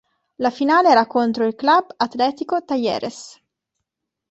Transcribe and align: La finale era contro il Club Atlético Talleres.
La 0.39 0.49
finale 0.49 0.89
era 0.89 1.05
contro 1.05 1.45
il 1.45 1.53
Club 1.53 1.93
Atlético 1.97 2.65
Talleres. 2.65 3.39